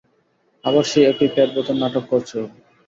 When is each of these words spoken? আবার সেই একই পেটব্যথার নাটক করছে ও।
আবার 0.65 0.83
সেই 0.85 1.05
একই 1.05 1.29
পেটব্যথার 1.35 1.77
নাটক 1.81 2.03
করছে 2.11 2.35
ও। 2.39 2.45